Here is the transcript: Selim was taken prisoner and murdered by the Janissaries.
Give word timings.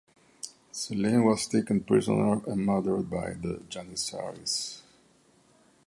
Selim 0.71 1.25
was 1.25 1.45
taken 1.45 1.79
prisoner 1.83 2.41
and 2.47 2.65
murdered 2.65 3.07
by 3.07 3.33
the 3.33 3.61
Janissaries. 3.69 4.81